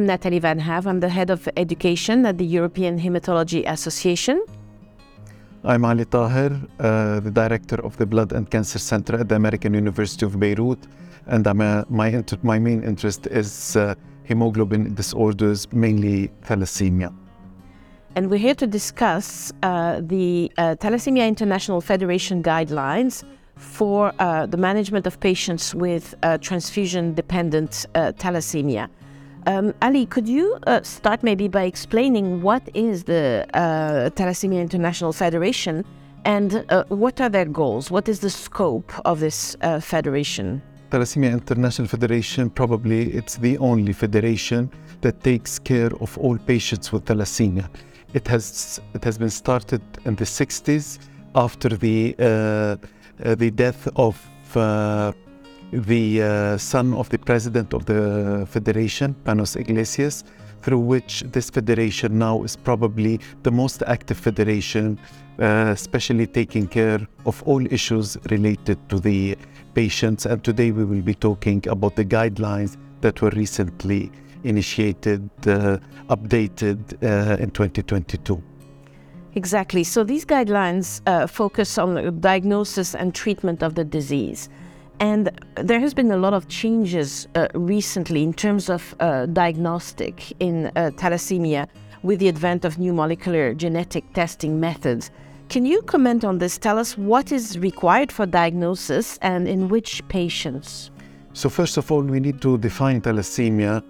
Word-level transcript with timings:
I'm 0.00 0.06
Nathalie 0.06 0.38
Van 0.38 0.58
Havre. 0.58 0.88
I'm 0.88 1.00
the 1.00 1.10
head 1.10 1.28
of 1.28 1.46
education 1.58 2.24
at 2.24 2.38
the 2.38 2.46
European 2.46 2.98
Hematology 2.98 3.70
Association. 3.70 4.42
I'm 5.62 5.84
Ali 5.84 6.06
Taher, 6.06 6.52
uh, 6.78 7.20
the 7.20 7.30
director 7.30 7.84
of 7.84 7.98
the 7.98 8.06
Blood 8.06 8.32
and 8.32 8.50
Cancer 8.50 8.78
Center 8.78 9.16
at 9.20 9.28
the 9.28 9.34
American 9.34 9.74
University 9.74 10.24
of 10.24 10.40
Beirut, 10.40 10.78
and 11.26 11.46
a, 11.46 11.84
my, 11.90 12.08
inter- 12.08 12.38
my 12.42 12.58
main 12.58 12.82
interest 12.82 13.26
is 13.26 13.76
uh, 13.76 13.94
hemoglobin 14.24 14.94
disorders, 14.94 15.70
mainly 15.70 16.30
thalassemia. 16.46 17.12
And 18.16 18.30
we're 18.30 18.38
here 18.38 18.54
to 18.54 18.66
discuss 18.66 19.52
uh, 19.62 20.00
the 20.00 20.50
uh, 20.56 20.76
Thalassemia 20.76 21.28
International 21.28 21.82
Federation 21.82 22.42
guidelines 22.42 23.22
for 23.56 24.14
uh, 24.18 24.46
the 24.46 24.56
management 24.56 25.06
of 25.06 25.20
patients 25.20 25.74
with 25.74 26.14
uh, 26.22 26.38
transfusion 26.38 27.12
dependent 27.12 27.84
thalassemia. 27.94 28.88
Um, 29.46 29.74
Ali, 29.80 30.06
could 30.06 30.28
you 30.28 30.58
uh, 30.66 30.82
start 30.82 31.22
maybe 31.22 31.48
by 31.48 31.62
explaining 31.62 32.42
what 32.42 32.62
is 32.74 33.04
the 33.04 33.46
uh, 33.54 34.10
Thalassemia 34.10 34.60
International 34.60 35.12
Federation 35.12 35.84
and 36.24 36.64
uh, 36.68 36.84
what 36.88 37.20
are 37.20 37.30
their 37.30 37.46
goals? 37.46 37.90
What 37.90 38.08
is 38.08 38.20
the 38.20 38.28
scope 38.28 38.92
of 39.06 39.20
this 39.20 39.56
uh, 39.62 39.80
federation? 39.80 40.60
Thalassemia 40.90 41.32
International 41.32 41.88
Federation 41.88 42.50
probably 42.50 43.12
it's 43.14 43.36
the 43.36 43.56
only 43.58 43.92
federation 43.92 44.70
that 45.00 45.22
takes 45.22 45.58
care 45.58 45.90
of 46.00 46.18
all 46.18 46.36
patients 46.36 46.92
with 46.92 47.06
thalassemia. 47.06 47.68
It 48.12 48.26
has 48.28 48.80
it 48.94 49.04
has 49.04 49.16
been 49.16 49.30
started 49.30 49.80
in 50.04 50.16
the 50.16 50.24
60s 50.24 50.98
after 51.34 51.68
the 51.68 52.14
uh, 52.18 52.24
uh, 52.24 53.34
the 53.36 53.50
death 53.50 53.88
of 53.96 54.16
the 55.72 56.22
uh, 56.22 56.58
son 56.58 56.94
of 56.94 57.08
the 57.08 57.18
president 57.18 57.74
of 57.74 57.86
the 57.86 58.46
federation, 58.48 59.14
Panos 59.24 59.56
Englezos, 59.56 60.24
through 60.62 60.80
which 60.80 61.22
this 61.32 61.50
federation 61.50 62.18
now 62.18 62.42
is 62.42 62.56
probably 62.56 63.20
the 63.42 63.50
most 63.50 63.82
active 63.86 64.18
federation, 64.18 64.98
uh, 65.38 65.70
especially 65.72 66.26
taking 66.26 66.66
care 66.66 67.00
of 67.24 67.42
all 67.44 67.64
issues 67.72 68.16
related 68.30 68.78
to 68.88 69.00
the 69.00 69.36
patients. 69.74 70.26
And 70.26 70.42
today 70.44 70.70
we 70.70 70.84
will 70.84 71.02
be 71.02 71.14
talking 71.14 71.66
about 71.68 71.96
the 71.96 72.04
guidelines 72.04 72.76
that 73.00 73.22
were 73.22 73.30
recently 73.30 74.10
initiated, 74.44 75.28
uh, 75.46 75.78
updated 76.08 76.78
uh, 77.02 77.42
in 77.42 77.50
2022. 77.50 78.42
Exactly. 79.34 79.84
So 79.84 80.02
these 80.02 80.24
guidelines 80.24 81.00
uh, 81.06 81.26
focus 81.26 81.78
on 81.78 81.94
the 81.94 82.10
diagnosis 82.10 82.94
and 82.94 83.14
treatment 83.14 83.62
of 83.62 83.76
the 83.76 83.84
disease. 83.84 84.48
And 85.00 85.30
there 85.54 85.80
has 85.80 85.94
been 85.94 86.10
a 86.10 86.18
lot 86.18 86.34
of 86.34 86.48
changes 86.48 87.26
uh, 87.34 87.48
recently 87.54 88.22
in 88.22 88.34
terms 88.34 88.68
of 88.68 88.94
uh, 89.00 89.24
diagnostic 89.26 90.32
in 90.40 90.66
uh, 90.66 90.90
thalassemia 90.94 91.66
with 92.02 92.18
the 92.18 92.28
advent 92.28 92.66
of 92.66 92.78
new 92.78 92.92
molecular 92.92 93.54
genetic 93.54 94.12
testing 94.12 94.60
methods. 94.60 95.10
Can 95.48 95.64
you 95.64 95.80
comment 95.82 96.22
on 96.22 96.38
this? 96.38 96.58
Tell 96.58 96.78
us 96.78 96.98
what 96.98 97.32
is 97.32 97.58
required 97.58 98.12
for 98.12 98.26
diagnosis 98.26 99.18
and 99.22 99.48
in 99.48 99.68
which 99.68 100.06
patients? 100.08 100.90
So, 101.32 101.48
first 101.48 101.78
of 101.78 101.90
all, 101.90 102.02
we 102.02 102.20
need 102.20 102.42
to 102.42 102.58
define 102.58 103.00
thalassemia, 103.00 103.82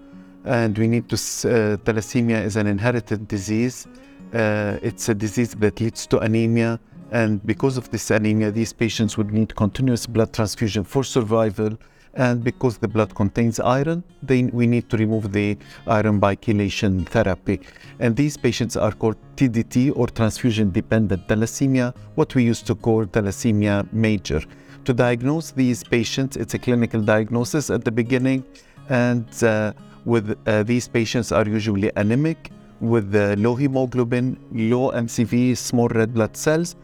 and 0.45 0.77
we 0.77 0.87
need 0.87 1.09
to. 1.09 1.15
Uh, 1.15 1.77
thalassemia 1.77 2.43
is 2.43 2.55
an 2.55 2.67
inherited 2.67 3.27
disease. 3.27 3.85
Uh, 4.33 4.77
it's 4.81 5.09
a 5.09 5.13
disease 5.13 5.53
that 5.55 5.79
leads 5.81 6.07
to 6.07 6.19
anemia 6.19 6.79
and 7.11 7.45
because 7.45 7.75
of 7.77 7.91
this 7.91 8.09
anemia, 8.09 8.51
these 8.51 8.71
patients 8.71 9.17
would 9.17 9.31
need 9.31 9.53
continuous 9.55 10.07
blood 10.07 10.33
transfusion 10.33 10.83
for 10.83 11.03
survival. 11.03 11.77
And 12.13 12.43
because 12.43 12.77
the 12.77 12.89
blood 12.89 13.15
contains 13.15 13.59
iron, 13.59 14.03
they, 14.21 14.43
we 14.43 14.67
need 14.67 14.89
to 14.89 14.97
remove 14.97 15.31
the 15.31 15.57
iron 15.87 16.19
by 16.19 16.35
chelation 16.35 17.07
therapy. 17.07 17.61
And 17.99 18.15
these 18.15 18.35
patients 18.35 18.75
are 18.75 18.91
called 18.91 19.15
TDT 19.37 19.93
or 19.95 20.07
transfusion 20.07 20.71
dependent 20.71 21.27
thalassemia, 21.27 21.95
what 22.15 22.35
we 22.35 22.43
used 22.43 22.67
to 22.67 22.75
call 22.75 23.05
thalassemia 23.05 23.91
major. 23.93 24.41
To 24.85 24.93
diagnose 24.93 25.51
these 25.51 25.83
patients, 25.83 26.35
it's 26.35 26.53
a 26.53 26.59
clinical 26.59 27.01
diagnosis 27.01 27.69
at 27.69 27.85
the 27.85 27.91
beginning, 27.91 28.43
and 28.89 29.25
uh, 29.43 29.71
with 30.03 30.37
uh, 30.47 30.63
these 30.63 30.87
patients 30.87 31.31
are 31.31 31.47
usually 31.47 31.91
anemic 31.95 32.51
with 32.81 33.15
uh, 33.15 33.35
low 33.37 33.55
hemoglobin, 33.55 34.37
low 34.51 34.91
MCV, 34.91 35.55
small 35.55 35.87
red 35.89 36.13
blood 36.13 36.35
cells, 36.35 36.75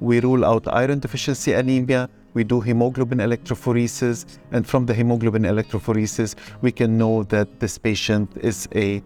we 0.00 0.20
rule 0.20 0.44
out 0.44 0.66
iron 0.68 0.98
deficiency 0.98 1.52
anemia, 1.52 2.08
we 2.34 2.44
do 2.44 2.60
hemoglobin 2.60 3.18
electrophoresis, 3.18 4.26
and 4.52 4.66
from 4.66 4.86
the 4.86 4.94
hemoglobin 4.94 5.42
electrophoresis, 5.42 6.34
we 6.62 6.72
can 6.72 6.98
know 6.98 7.22
that 7.24 7.60
this 7.60 7.78
patient 7.78 8.30
is 8.40 8.68
a 8.74 9.02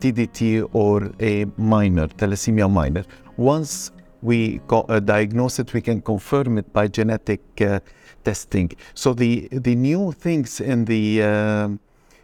TDT 0.00 0.68
or 0.72 1.10
a 1.20 1.44
minor, 1.56 2.08
thalassemia 2.08 2.70
minor. 2.70 3.04
Once 3.36 3.92
we 4.22 4.60
uh, 4.70 5.00
diagnose 5.00 5.58
it, 5.58 5.72
we 5.72 5.80
can 5.80 6.00
confirm 6.00 6.58
it 6.58 6.72
by 6.72 6.88
genetic 6.88 7.40
uh, 7.60 7.80
testing. 8.24 8.70
So 8.94 9.12
the, 9.14 9.48
the 9.50 9.74
new 9.74 10.12
things 10.12 10.60
in 10.60 10.84
the 10.84 11.22
uh, 11.22 11.68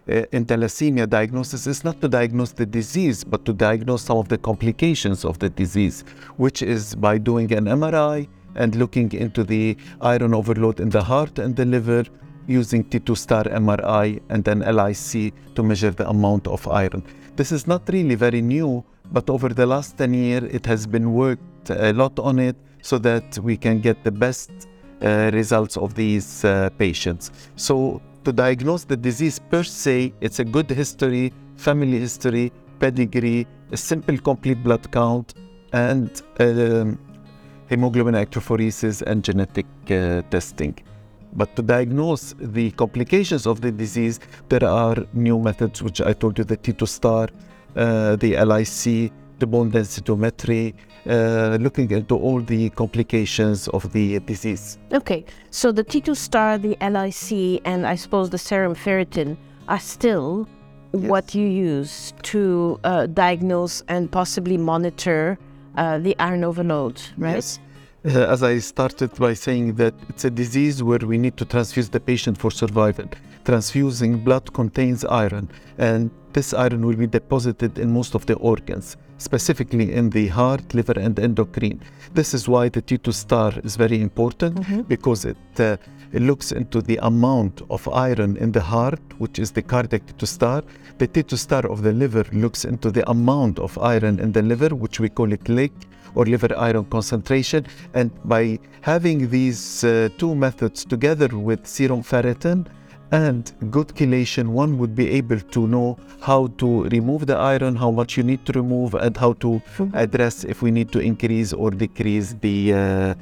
in 0.06 0.44
thalassemia 0.46 1.08
diagnosis 1.08 1.66
is 1.66 1.82
not 1.82 2.00
to 2.00 2.08
diagnose 2.08 2.52
the 2.52 2.66
disease, 2.66 3.24
but 3.24 3.44
to 3.44 3.52
diagnose 3.52 4.02
some 4.02 4.18
of 4.18 4.28
the 4.28 4.38
complications 4.38 5.24
of 5.24 5.38
the 5.38 5.48
disease, 5.48 6.04
which 6.36 6.62
is 6.62 6.94
by 6.94 7.18
doing 7.18 7.52
an 7.52 7.64
MRI 7.64 8.28
and 8.54 8.74
looking 8.76 9.12
into 9.12 9.44
the 9.44 9.76
iron 10.00 10.32
overload 10.34 10.80
in 10.80 10.90
the 10.90 11.02
heart 11.02 11.38
and 11.38 11.56
the 11.56 11.64
liver 11.64 12.04
using 12.46 12.84
T2 12.84 13.16
star 13.16 13.44
MRI 13.44 14.20
and 14.28 14.44
then 14.44 14.60
LIC 14.60 15.34
to 15.54 15.62
measure 15.62 15.90
the 15.90 16.08
amount 16.08 16.46
of 16.46 16.66
iron. 16.68 17.02
This 17.34 17.50
is 17.52 17.66
not 17.66 17.82
really 17.88 18.14
very 18.14 18.40
new, 18.40 18.84
but 19.12 19.28
over 19.28 19.48
the 19.48 19.66
last 19.66 19.98
10 19.98 20.14
years, 20.14 20.44
it 20.54 20.64
has 20.66 20.86
been 20.86 21.12
worked 21.12 21.70
a 21.70 21.92
lot 21.92 22.18
on 22.18 22.38
it 22.38 22.56
so 22.82 22.98
that 22.98 23.38
we 23.40 23.56
can 23.56 23.80
get 23.80 24.04
the 24.04 24.12
best 24.12 24.50
uh, 25.02 25.30
results 25.32 25.76
of 25.76 25.94
these 25.94 26.44
uh, 26.44 26.70
patients. 26.78 27.30
So 27.56 28.00
to 28.26 28.32
diagnose 28.32 28.82
the 28.82 28.96
disease 28.96 29.38
per 29.38 29.62
se, 29.62 30.12
it's 30.20 30.40
a 30.40 30.44
good 30.44 30.68
history, 30.68 31.32
family 31.54 31.96
history, 32.00 32.52
pedigree, 32.80 33.46
a 33.70 33.76
simple 33.76 34.18
complete 34.18 34.60
blood 34.64 34.90
count, 34.90 35.34
and 35.72 36.22
um, 36.40 36.98
hemoglobin 37.68 38.14
electrophoresis 38.14 39.02
and 39.02 39.22
genetic 39.22 39.66
uh, 39.90 40.22
testing. 40.28 40.74
But 41.34 41.54
to 41.54 41.62
diagnose 41.62 42.34
the 42.40 42.72
complications 42.72 43.46
of 43.46 43.60
the 43.60 43.70
disease, 43.70 44.18
there 44.48 44.64
are 44.64 44.96
new 45.12 45.38
methods, 45.38 45.80
which 45.80 46.00
I 46.00 46.12
told 46.12 46.36
you 46.38 46.42
the 46.42 46.56
T2 46.56 46.88
star, 46.88 47.28
uh, 47.76 48.16
the 48.16 48.44
LIC, 48.44 49.12
the 49.38 49.46
bone 49.46 49.70
densitometry, 49.70 50.74
uh, 51.06 51.56
looking 51.60 51.90
into 51.90 52.16
all 52.16 52.40
the 52.40 52.70
complications 52.70 53.68
of 53.68 53.92
the 53.92 54.18
disease. 54.20 54.78
Okay, 54.92 55.24
so 55.50 55.72
the 55.72 55.84
T2 55.84 56.16
star, 56.16 56.58
the 56.58 56.76
LIC, 56.80 57.62
and 57.64 57.86
I 57.86 57.94
suppose 57.94 58.30
the 58.30 58.38
serum 58.38 58.74
ferritin 58.74 59.36
are 59.68 59.80
still 59.80 60.48
yes. 60.92 61.02
what 61.10 61.34
you 61.34 61.46
use 61.46 62.12
to 62.22 62.80
uh, 62.84 63.06
diagnose 63.06 63.82
and 63.88 64.10
possibly 64.10 64.56
monitor 64.56 65.38
uh, 65.76 65.98
the 65.98 66.16
iron 66.18 66.44
overload, 66.44 67.00
right? 67.18 67.34
Yes. 67.34 67.58
Uh, 68.04 68.20
as 68.28 68.42
I 68.42 68.58
started 68.58 69.12
by 69.16 69.34
saying 69.34 69.74
that 69.74 69.92
it's 70.08 70.24
a 70.24 70.30
disease 70.30 70.82
where 70.82 71.00
we 71.00 71.18
need 71.18 71.36
to 71.38 71.44
transfuse 71.44 71.88
the 71.88 71.98
patient 71.98 72.38
for 72.38 72.52
survival. 72.52 73.06
Transfusing 73.44 74.18
blood 74.18 74.52
contains 74.52 75.04
iron, 75.04 75.48
and 75.78 76.10
this 76.32 76.54
iron 76.54 76.86
will 76.86 76.96
be 76.96 77.06
deposited 77.06 77.78
in 77.78 77.92
most 77.92 78.14
of 78.14 78.26
the 78.26 78.34
organs, 78.34 78.96
specifically 79.18 79.92
in 79.92 80.10
the 80.10 80.28
heart, 80.28 80.74
liver, 80.74 80.98
and 80.98 81.18
endocrine. 81.18 81.80
This 82.14 82.34
is 82.34 82.48
why 82.48 82.68
the 82.68 82.82
T2 82.82 83.12
star 83.12 83.52
is 83.64 83.76
very 83.76 84.00
important 84.00 84.56
mm-hmm. 84.56 84.82
because 84.82 85.24
it, 85.24 85.36
uh, 85.58 85.76
it 86.12 86.22
looks 86.22 86.52
into 86.52 86.80
the 86.80 86.98
amount 87.02 87.62
of 87.70 87.88
iron 87.88 88.36
in 88.36 88.52
the 88.52 88.60
heart, 88.60 89.00
which 89.18 89.38
is 89.38 89.50
the 89.50 89.62
cardiac 89.62 90.06
T2 90.06 90.26
star. 90.26 90.62
The 90.98 91.08
T2 91.08 91.36
star 91.36 91.66
of 91.66 91.82
the 91.82 91.92
liver 91.92 92.24
looks 92.32 92.64
into 92.64 92.90
the 92.90 93.08
amount 93.10 93.58
of 93.58 93.76
iron 93.78 94.20
in 94.20 94.32
the 94.32 94.42
liver, 94.42 94.74
which 94.74 95.00
we 95.00 95.08
call 95.08 95.32
it 95.32 95.48
LIC 95.48 95.72
or 96.14 96.24
liver 96.24 96.56
iron 96.56 96.84
concentration. 96.86 97.66
And 97.94 98.10
by 98.24 98.58
having 98.80 99.28
these 99.30 99.84
uh, 99.84 100.08
two 100.18 100.34
methods 100.34 100.84
together 100.84 101.28
with 101.28 101.66
serum 101.66 102.02
ferritin 102.02 102.66
and 103.12 103.52
good 103.70 103.88
chelation, 103.88 104.48
one 104.48 104.78
would 104.78 104.94
be 104.94 105.10
able 105.10 105.40
to 105.40 105.66
know 105.66 105.98
how 106.20 106.48
to 106.58 106.84
remove 106.84 107.26
the 107.26 107.36
iron, 107.36 107.76
how 107.76 107.90
much 107.90 108.16
you 108.16 108.22
need 108.22 108.44
to 108.46 108.52
remove, 108.52 108.94
and 108.94 109.16
how 109.16 109.34
to 109.34 109.62
mm-hmm. 109.76 109.96
address 109.96 110.44
if 110.44 110.62
we 110.62 110.70
need 110.70 110.90
to 110.92 110.98
increase 110.98 111.52
or 111.52 111.70
decrease 111.70 112.34
the 112.40 112.72
uh, 112.72 112.76
uh, 112.76 113.14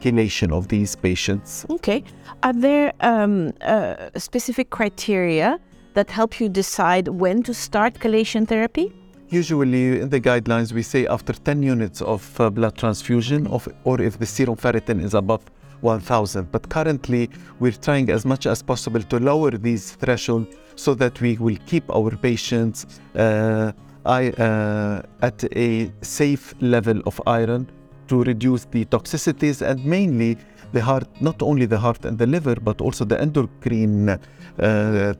chelation 0.00 0.52
of 0.52 0.68
these 0.68 0.96
patients. 0.96 1.66
Okay. 1.68 2.02
Are 2.42 2.52
there 2.52 2.92
um, 3.00 3.52
uh, 3.60 4.08
specific 4.16 4.70
criteria 4.70 5.60
that 5.94 6.10
help 6.10 6.40
you 6.40 6.48
decide 6.48 7.08
when 7.08 7.42
to 7.42 7.52
start 7.52 7.94
chelation 7.94 8.48
therapy? 8.48 8.92
Usually, 9.28 10.00
in 10.00 10.08
the 10.08 10.20
guidelines, 10.20 10.72
we 10.72 10.82
say 10.82 11.06
after 11.06 11.32
10 11.32 11.62
units 11.62 12.02
of 12.02 12.40
uh, 12.40 12.50
blood 12.50 12.76
transfusion, 12.76 13.46
of, 13.46 13.68
or 13.84 14.00
if 14.00 14.18
the 14.18 14.26
serum 14.26 14.56
ferritin 14.56 15.00
is 15.00 15.14
above 15.14 15.44
1000. 15.80 16.50
But 16.50 16.68
currently, 16.68 17.30
we're 17.58 17.72
trying 17.72 18.10
as 18.10 18.24
much 18.24 18.46
as 18.46 18.62
possible 18.62 19.02
to 19.02 19.18
lower 19.18 19.50
these 19.50 19.92
thresholds 19.92 20.56
so 20.76 20.94
that 20.94 21.20
we 21.20 21.36
will 21.38 21.56
keep 21.66 21.84
our 21.94 22.10
patients 22.16 22.86
uh, 23.14 23.72
I, 24.06 24.30
uh, 24.30 25.02
at 25.20 25.44
a 25.54 25.92
safe 26.00 26.54
level 26.60 27.02
of 27.04 27.20
iron 27.26 27.70
to 28.08 28.24
reduce 28.24 28.64
the 28.64 28.84
toxicities 28.86 29.60
and 29.62 29.84
mainly 29.84 30.36
the 30.72 30.80
heart, 30.80 31.08
not 31.20 31.42
only 31.42 31.66
the 31.66 31.78
heart 31.78 32.04
and 32.04 32.18
the 32.18 32.26
liver, 32.26 32.56
but 32.56 32.80
also 32.80 33.04
the 33.04 33.20
endocrine 33.20 34.08
uh, 34.08 34.18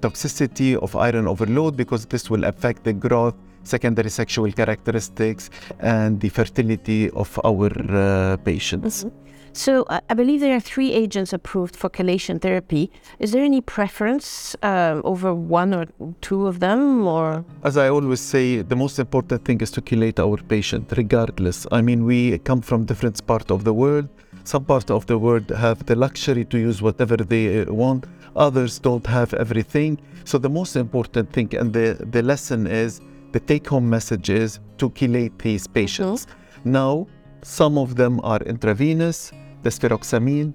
toxicity 0.00 0.76
of 0.76 0.96
iron 0.96 1.26
overload 1.26 1.76
because 1.76 2.06
this 2.06 2.30
will 2.30 2.44
affect 2.44 2.84
the 2.84 2.92
growth, 2.92 3.34
secondary 3.64 4.10
sexual 4.10 4.50
characteristics, 4.52 5.50
and 5.80 6.20
the 6.20 6.28
fertility 6.28 7.10
of 7.10 7.38
our 7.44 7.70
uh, 7.90 8.36
patients. 8.38 9.04
Mm-hmm. 9.04 9.29
So 9.52 9.82
uh, 9.82 10.00
I 10.08 10.14
believe 10.14 10.40
there 10.40 10.54
are 10.54 10.60
three 10.60 10.92
agents 10.92 11.32
approved 11.32 11.74
for 11.74 11.90
chelation 11.90 12.40
therapy. 12.40 12.90
Is 13.18 13.32
there 13.32 13.42
any 13.42 13.60
preference 13.60 14.56
uh, 14.62 15.00
over 15.04 15.34
one 15.34 15.74
or 15.74 15.86
two 16.20 16.46
of 16.46 16.60
them, 16.60 17.06
or? 17.06 17.44
As 17.64 17.76
I 17.76 17.88
always 17.88 18.20
say, 18.20 18.62
the 18.62 18.76
most 18.76 18.98
important 18.98 19.44
thing 19.44 19.60
is 19.60 19.70
to 19.72 19.80
chelate 19.80 20.18
our 20.18 20.36
patient, 20.36 20.92
regardless. 20.96 21.66
I 21.72 21.82
mean, 21.82 22.04
we 22.04 22.38
come 22.38 22.60
from 22.60 22.84
different 22.84 23.26
parts 23.26 23.50
of 23.50 23.64
the 23.64 23.74
world. 23.74 24.08
Some 24.44 24.64
parts 24.64 24.90
of 24.90 25.06
the 25.06 25.18
world 25.18 25.50
have 25.50 25.84
the 25.84 25.96
luxury 25.96 26.44
to 26.46 26.58
use 26.58 26.80
whatever 26.80 27.16
they 27.16 27.62
uh, 27.62 27.72
want. 27.72 28.06
Others 28.36 28.78
don't 28.78 29.06
have 29.06 29.34
everything. 29.34 30.00
So 30.24 30.38
the 30.38 30.48
most 30.48 30.76
important 30.76 31.32
thing, 31.32 31.54
and 31.56 31.72
the, 31.72 32.06
the 32.10 32.22
lesson 32.22 32.66
is, 32.66 33.00
the 33.32 33.40
take-home 33.40 33.88
message 33.90 34.30
is 34.30 34.60
to 34.78 34.90
chelate 34.90 35.36
these 35.38 35.66
patients. 35.66 36.26
Mm-hmm. 36.26 36.72
Now, 36.72 37.06
some 37.42 37.78
of 37.78 37.96
them 37.96 38.20
are 38.22 38.40
intravenous, 38.40 39.32
the 39.62 39.70
spheroxamine, 39.70 40.54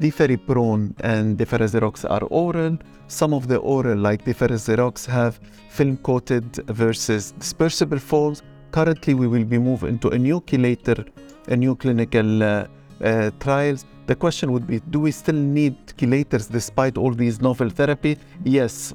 deferiprone 0.00 0.94
and 1.00 1.38
deferasirox 1.38 2.08
are 2.10 2.24
oral. 2.24 2.78
Some 3.06 3.34
of 3.34 3.48
the 3.48 3.58
oral, 3.58 3.98
like 3.98 4.24
deferasirox, 4.24 5.06
have 5.06 5.40
film-coated 5.70 6.56
versus 6.68 7.34
dispersible 7.38 8.00
forms. 8.00 8.42
Currently, 8.72 9.14
we 9.14 9.26
will 9.28 9.44
be 9.44 9.58
moving 9.58 9.90
into 9.90 10.08
a 10.08 10.18
new 10.18 10.40
chelator, 10.40 11.08
a 11.48 11.56
new 11.56 11.76
clinical 11.76 12.42
uh, 12.42 12.66
uh, 13.02 13.30
trials. 13.40 13.84
The 14.06 14.16
question 14.16 14.52
would 14.52 14.66
be, 14.66 14.80
do 14.90 15.00
we 15.00 15.10
still 15.10 15.34
need 15.34 15.76
chelators 15.96 16.50
despite 16.50 16.98
all 16.98 17.12
these 17.12 17.40
novel 17.40 17.70
therapy? 17.70 18.18
Yes, 18.44 18.94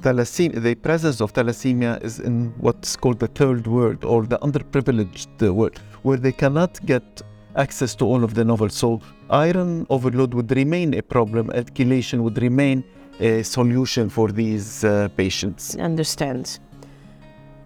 thalassemia, 0.00 0.62
the 0.62 0.74
presence 0.74 1.20
of 1.20 1.32
thalassemia 1.32 2.02
is 2.02 2.20
in 2.20 2.54
what's 2.58 2.96
called 2.96 3.18
the 3.18 3.26
third 3.28 3.66
world 3.66 4.04
or 4.04 4.24
the 4.24 4.38
underprivileged 4.38 5.52
world, 5.52 5.78
where 6.02 6.16
they 6.16 6.32
cannot 6.32 6.84
get 6.86 7.22
access 7.56 7.94
to 7.96 8.04
all 8.04 8.24
of 8.24 8.34
the 8.34 8.44
novel. 8.44 8.68
So 8.68 9.00
iron 9.30 9.86
overload 9.90 10.34
would 10.34 10.50
remain 10.50 10.94
a 10.94 11.02
problem, 11.02 11.48
chelation 11.48 12.20
would 12.20 12.40
remain 12.40 12.84
a 13.20 13.42
solution 13.42 14.08
for 14.08 14.28
these 14.30 14.84
uh, 14.84 15.08
patients. 15.16 15.76
Understand. 15.76 16.58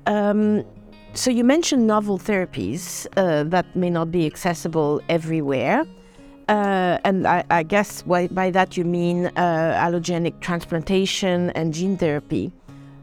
Um, 0.06 0.64
so 1.14 1.30
you 1.30 1.44
mentioned 1.44 1.86
novel 1.86 2.18
therapies 2.18 3.06
uh, 3.16 3.44
that 3.44 3.74
may 3.74 3.90
not 3.90 4.10
be 4.10 4.26
accessible 4.26 5.00
everywhere. 5.08 5.84
Uh, 6.48 6.98
and 7.04 7.26
I, 7.26 7.42
I 7.50 7.62
guess 7.64 8.02
by, 8.02 8.28
by, 8.28 8.50
that 8.50 8.76
you 8.76 8.84
mean 8.84 9.26
uh, 9.26 9.80
allogenic 9.84 10.40
transplantation 10.40 11.50
and 11.50 11.74
gene 11.74 11.96
therapy. 11.96 12.52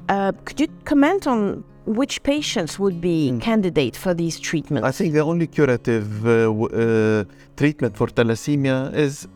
Uh, 0.08 0.32
could 0.46 0.60
you 0.62 0.68
comment 0.86 1.28
on 1.28 1.64
which 1.86 2.24
patients 2.24 2.80
would 2.80 3.02
be 3.02 3.32
mm. 3.32 3.42
candidate 3.42 3.96
for 3.96 4.14
these 4.14 4.40
treatments? 4.40 4.88
I 4.88 4.92
think 4.92 5.14
the 5.14 5.22
only 5.22 5.48
curative 5.48 6.26
uh, 6.26 6.52
uh, 6.52 7.24
treatment 7.58 7.98
for 7.98 8.08
thalassemia 8.08 8.94
is 8.94 9.28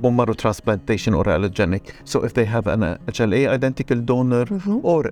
bone 0.00 0.16
marrow 0.16 0.34
transplantation 0.34 1.14
or 1.14 1.24
allogenic. 1.24 1.92
So 2.04 2.24
if 2.24 2.34
they 2.34 2.44
have 2.44 2.66
an 2.66 2.80
HLA 3.06 3.48
identical 3.48 4.00
donor 4.00 4.46
mm-hmm. 4.46 4.80
or 4.82 5.10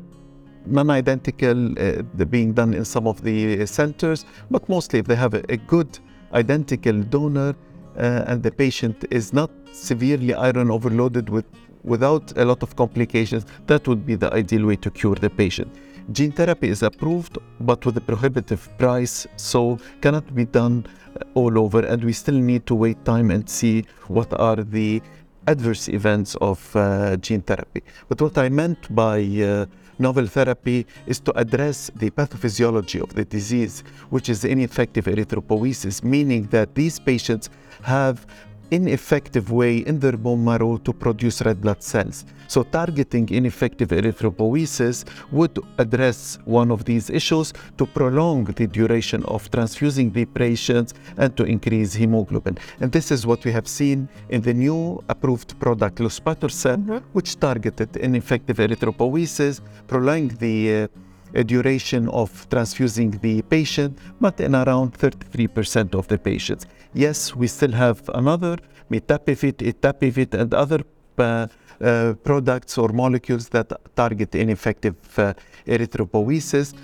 non-identical, 0.66 1.78
uh, 1.78 2.02
being 2.26 2.52
done 2.52 2.74
in 2.74 2.84
some 2.84 3.06
of 3.06 3.22
the 3.22 3.66
centers, 3.66 4.24
but 4.50 4.68
mostly 4.68 4.98
if 4.98 5.06
they 5.06 5.16
have 5.16 5.34
a, 5.34 5.42
a 5.48 5.56
good 5.56 5.98
identical 6.32 7.02
donor, 7.02 7.54
uh, 7.96 8.24
and 8.28 8.42
the 8.42 8.50
patient 8.50 9.04
is 9.10 9.32
not 9.32 9.50
severely 9.72 10.32
iron 10.32 10.70
overloaded 10.70 11.28
with 11.28 11.44
without 11.84 12.36
a 12.36 12.44
lot 12.44 12.62
of 12.62 12.76
complications, 12.76 13.46
that 13.66 13.88
would 13.88 14.04
be 14.04 14.14
the 14.14 14.32
ideal 14.34 14.66
way 14.66 14.76
to 14.76 14.90
cure 14.90 15.14
the 15.14 15.30
patient. 15.30 15.72
Gene 16.10 16.32
therapy 16.32 16.68
is 16.68 16.82
approved, 16.82 17.36
but 17.60 17.84
with 17.84 17.96
a 17.98 18.00
prohibitive 18.00 18.66
price, 18.78 19.26
so 19.36 19.78
cannot 20.00 20.34
be 20.34 20.46
done 20.46 20.86
all 21.34 21.58
over, 21.58 21.84
and 21.84 22.02
we 22.02 22.14
still 22.14 22.34
need 22.34 22.64
to 22.66 22.74
wait 22.74 23.04
time 23.04 23.30
and 23.30 23.48
see 23.48 23.84
what 24.06 24.32
are 24.32 24.56
the 24.56 25.02
adverse 25.46 25.88
events 25.88 26.34
of 26.40 26.74
uh, 26.76 27.16
gene 27.18 27.42
therapy. 27.42 27.82
But 28.08 28.22
what 28.22 28.38
I 28.38 28.48
meant 28.48 28.94
by 28.94 29.20
uh, 29.20 29.66
novel 29.98 30.26
therapy 30.26 30.86
is 31.06 31.20
to 31.20 31.38
address 31.38 31.90
the 31.96 32.10
pathophysiology 32.10 33.02
of 33.02 33.14
the 33.14 33.24
disease, 33.24 33.84
which 34.08 34.28
is 34.28 34.44
ineffective 34.44 35.06
erythropoiesis, 35.06 36.02
meaning 36.02 36.44
that 36.44 36.74
these 36.74 36.98
patients 36.98 37.50
have 37.82 38.26
ineffective 38.70 39.50
way 39.50 39.78
in 39.78 39.98
their 39.98 40.16
bone 40.16 40.44
marrow 40.44 40.76
to 40.78 40.92
produce 40.92 41.42
red 41.42 41.60
blood 41.60 41.82
cells. 41.82 42.24
So 42.48 42.62
targeting 42.62 43.28
ineffective 43.28 43.88
erythropoiesis 43.88 45.04
would 45.32 45.58
address 45.78 46.38
one 46.44 46.70
of 46.70 46.84
these 46.84 47.10
issues 47.10 47.52
to 47.76 47.86
prolong 47.86 48.44
the 48.44 48.66
duration 48.66 49.22
of 49.24 49.50
transfusing 49.50 50.10
the 50.10 50.24
patients 50.24 50.94
and 51.16 51.36
to 51.36 51.44
increase 51.44 51.94
hemoglobin. 51.94 52.58
And 52.80 52.90
this 52.90 53.10
is 53.10 53.26
what 53.26 53.44
we 53.44 53.52
have 53.52 53.68
seen 53.68 54.08
in 54.30 54.40
the 54.42 54.54
new 54.54 55.02
approved 55.08 55.58
product 55.60 55.98
luspatercept, 55.98 56.84
mm-hmm. 56.84 57.06
which 57.12 57.38
targeted 57.38 57.96
ineffective 57.96 58.56
erythropoiesis, 58.56 59.60
prolonging 59.86 60.36
the 60.38 60.84
uh, 60.84 60.88
a 61.34 61.44
duration 61.44 62.08
of 62.08 62.48
transfusing 62.48 63.10
the 63.10 63.42
patient, 63.42 63.98
but 64.20 64.40
in 64.40 64.54
around 64.54 64.94
33% 64.94 65.94
of 65.94 66.08
the 66.08 66.18
patients. 66.18 66.66
Yes, 66.98 67.32
we 67.36 67.46
still 67.46 67.70
have 67.70 68.02
another 68.12 68.56
mitapivat, 68.90 69.58
itapivat, 69.72 70.34
and 70.34 70.52
other 70.52 70.80
uh, 71.16 71.46
uh, 71.80 72.14
products 72.24 72.76
or 72.76 72.88
molecules 72.88 73.48
that 73.50 73.70
target 73.94 74.34
ineffective 74.34 74.96
uh, 75.16 75.32
erythropoiesis. 75.64 76.74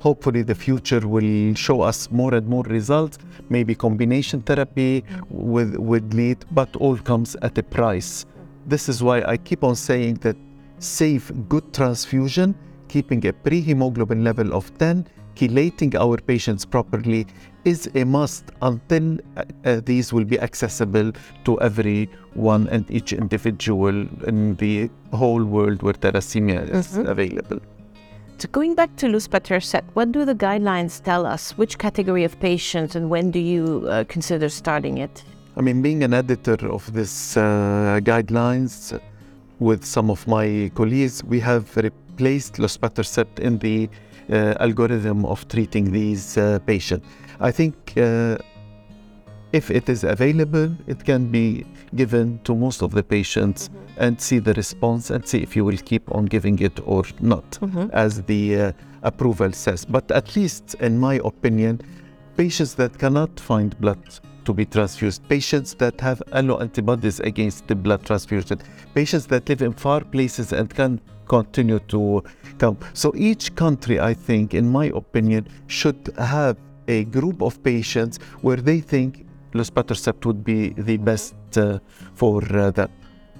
Hopefully, 0.00 0.42
the 0.42 0.54
future 0.54 1.00
will 1.08 1.54
show 1.56 1.80
us 1.80 2.08
more 2.12 2.34
and 2.34 2.46
more 2.46 2.62
results. 2.68 3.18
Maybe 3.48 3.74
combination 3.74 4.42
therapy 4.42 5.02
with, 5.28 5.74
with 5.74 6.14
lead, 6.14 6.44
but 6.52 6.76
all 6.76 6.96
comes 6.96 7.34
at 7.42 7.58
a 7.58 7.64
price. 7.64 8.26
This 8.64 8.88
is 8.88 9.02
why 9.02 9.22
I 9.22 9.38
keep 9.38 9.64
on 9.64 9.74
saying 9.74 10.18
that 10.26 10.36
safe, 10.78 11.32
good 11.48 11.74
transfusion 11.74 12.54
keeping 12.88 13.26
a 13.26 13.32
pre-hemoglobin 13.32 14.24
level 14.24 14.54
of 14.54 14.76
10, 14.78 15.06
chelating 15.38 15.94
our 15.94 16.16
patients 16.16 16.64
properly 16.64 17.26
is 17.64 17.88
a 17.94 18.04
must 18.04 18.50
until 18.62 19.18
uh, 19.36 19.44
uh, 19.64 19.80
these 19.84 20.12
will 20.12 20.24
be 20.24 20.38
accessible 20.40 21.12
to 21.44 21.60
everyone 21.60 22.68
and 22.68 22.90
each 22.90 23.12
individual 23.12 24.06
in 24.26 24.56
the 24.56 24.90
whole 25.12 25.44
world 25.44 25.82
where 25.82 25.94
thalassemia 25.94 26.68
is 26.70 26.88
mm-hmm. 26.88 27.06
available. 27.06 27.60
So 28.38 28.48
going 28.52 28.74
back 28.74 28.94
to 28.96 29.06
luspatercept, 29.06 29.84
what 29.94 30.12
do 30.12 30.24
the 30.24 30.34
guidelines 30.34 31.02
tell 31.02 31.26
us? 31.26 31.58
Which 31.58 31.78
category 31.78 32.24
of 32.24 32.38
patients 32.40 32.94
and 32.94 33.10
when 33.10 33.30
do 33.30 33.40
you 33.40 33.86
uh, 33.88 34.04
consider 34.08 34.48
starting 34.48 34.98
it? 34.98 35.24
I 35.56 35.60
mean, 35.60 35.82
being 35.82 36.04
an 36.04 36.14
editor 36.14 36.70
of 36.70 36.92
this 36.92 37.36
uh, 37.36 37.98
guidelines 38.02 39.00
with 39.58 39.84
some 39.84 40.08
of 40.08 40.24
my 40.28 40.70
colleagues, 40.76 41.24
we 41.24 41.40
have 41.40 41.76
placed 42.16 42.54
luspatercept 42.54 43.40
in 43.40 43.58
the 43.58 43.88
algorithm 44.60 45.24
of 45.24 45.46
treating 45.48 45.92
these 45.92 46.36
uh, 46.36 46.58
patients. 46.66 47.06
I 47.40 47.50
think 47.50 47.74
uh, 47.96 48.38
if 49.52 49.70
it 49.70 49.88
is 49.88 50.04
available, 50.04 50.74
it 50.86 51.04
can 51.04 51.30
be 51.30 51.64
given 51.94 52.38
to 52.44 52.54
most 52.54 52.82
of 52.82 52.90
the 52.90 53.02
patients 53.02 53.68
mm-hmm. 53.68 54.04
and 54.04 54.20
see 54.20 54.38
the 54.38 54.52
response 54.54 55.10
and 55.10 55.26
see 55.26 55.38
if 55.38 55.56
you 55.56 55.64
will 55.64 55.78
keep 55.78 56.10
on 56.14 56.26
giving 56.26 56.58
it 56.58 56.78
or 56.84 57.04
not, 57.20 57.50
mm-hmm. 57.52 57.88
as 57.92 58.22
the 58.24 58.60
uh, 58.60 58.72
approval 59.02 59.52
says. 59.52 59.84
But 59.84 60.10
at 60.10 60.36
least, 60.36 60.74
in 60.80 60.98
my 60.98 61.20
opinion, 61.24 61.80
patients 62.36 62.74
that 62.74 62.98
cannot 62.98 63.40
find 63.40 63.78
blood 63.80 63.98
to 64.48 64.54
be 64.54 64.64
transfused, 64.64 65.20
patients 65.28 65.74
that 65.74 66.00
have 66.00 66.22
allo 66.32 66.54
antibodies 66.66 67.20
against 67.20 67.68
the 67.68 67.74
blood 67.74 68.02
transfusion, 68.08 68.58
patients 68.94 69.26
that 69.26 69.46
live 69.50 69.60
in 69.60 69.74
far 69.74 70.00
places 70.14 70.54
and 70.54 70.66
can 70.80 70.98
continue 71.26 71.80
to 71.80 72.22
come. 72.56 72.78
So 72.94 73.12
each 73.14 73.54
country, 73.54 74.00
I 74.00 74.14
think, 74.14 74.54
in 74.54 74.66
my 74.78 74.86
opinion, 75.02 75.42
should 75.66 76.02
have 76.16 76.56
a 76.96 77.04
group 77.16 77.42
of 77.42 77.62
patients 77.62 78.14
where 78.40 78.56
they 78.68 78.80
think 78.80 79.26
luspatercept 79.52 80.24
would 80.24 80.42
be 80.42 80.70
the 80.70 80.96
best 80.96 81.34
uh, 81.58 81.78
for 82.14 82.40
uh. 82.40 82.88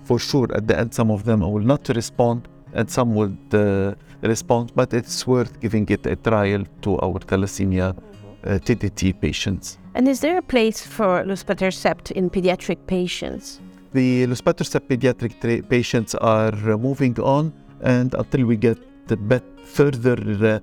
For 0.04 0.18
sure, 0.18 0.48
at 0.54 0.66
the 0.68 0.78
end, 0.78 0.92
some 0.92 1.10
of 1.10 1.24
them 1.24 1.40
will 1.40 1.68
not 1.74 1.88
respond 1.88 2.48
and 2.74 2.90
some 2.90 3.14
would 3.14 3.38
uh, 3.54 3.94
respond, 4.20 4.72
but 4.74 4.92
it's 4.92 5.26
worth 5.26 5.58
giving 5.58 5.86
it 5.88 6.04
a 6.04 6.16
trial 6.16 6.64
to 6.82 6.98
our 7.00 7.18
thalassemia 7.30 7.96
uh, 8.44 8.58
TDT 8.66 9.18
patients. 9.20 9.78
And 9.98 10.06
is 10.06 10.20
there 10.20 10.38
a 10.38 10.42
place 10.42 10.80
for 10.80 11.24
luspatercept 11.24 12.12
in 12.12 12.30
pediatric 12.30 12.86
patients? 12.86 13.60
The 13.92 14.28
luspatercept 14.28 14.86
pediatric 14.86 15.68
patients 15.68 16.14
are 16.14 16.54
uh, 16.54 16.78
moving 16.78 17.18
on, 17.18 17.52
and 17.80 18.14
until 18.14 18.46
we 18.46 18.56
get 18.56 18.78
the 19.08 19.16
bet- 19.16 19.42
further 19.64 20.16
uh, 20.16 20.60